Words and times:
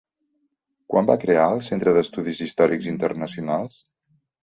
Quan 0.93 1.09
va 1.09 1.17
crear 1.25 1.45
el 1.59 1.63
Centre 1.69 1.95
d'Estudis 1.99 2.43
Històrics 2.49 2.91
Internacionals? 2.97 3.83